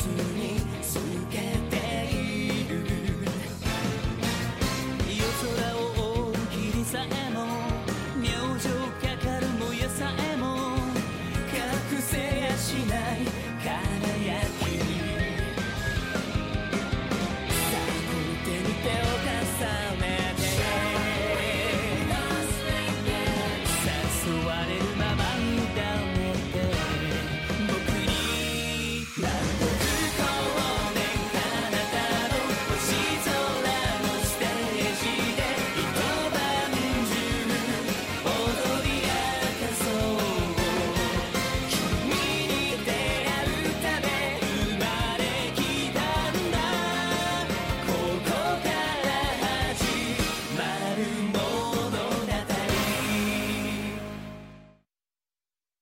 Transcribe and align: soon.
soon. 0.00 0.39